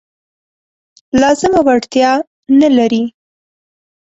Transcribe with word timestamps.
لازمه 1.21 1.59
وړتیا 1.67 2.11
نه 2.59 2.69
لري. 2.77 3.03